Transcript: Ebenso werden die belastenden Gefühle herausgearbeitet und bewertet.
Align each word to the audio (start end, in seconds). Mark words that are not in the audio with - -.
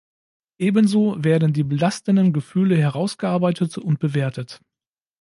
Ebenso 0.57 1.23
werden 1.23 1.53
die 1.53 1.63
belastenden 1.63 2.33
Gefühle 2.33 2.75
herausgearbeitet 2.75 3.77
und 3.77 3.99
bewertet. 3.99 4.59